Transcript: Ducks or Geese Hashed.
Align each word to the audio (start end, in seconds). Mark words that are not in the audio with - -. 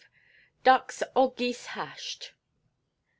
Ducks 0.63 1.03
or 1.15 1.31
Geese 1.35 1.67
Hashed. 1.77 2.33